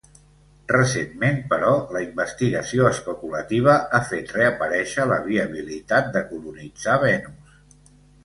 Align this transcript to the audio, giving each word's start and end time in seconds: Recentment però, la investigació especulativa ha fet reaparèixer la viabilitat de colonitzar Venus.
Recentment 0.71 1.35
però, 1.49 1.73
la 1.97 1.99
investigació 2.05 2.87
especulativa 2.93 3.75
ha 3.97 4.01
fet 4.13 4.33
reaparèixer 4.37 5.05
la 5.13 5.21
viabilitat 5.29 6.09
de 6.17 6.23
colonitzar 6.33 6.97
Venus. 7.07 7.63